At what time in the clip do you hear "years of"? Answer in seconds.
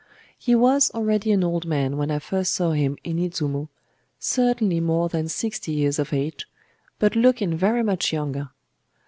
5.73-6.11